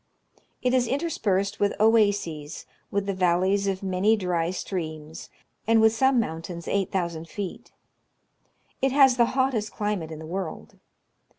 [0.63, 5.29] It is interspersed with oases, with the valleys of many dry streams,
[5.67, 7.71] and with some mountains 8,000 feet.
[8.81, 10.79] It has the hottest climate in the world.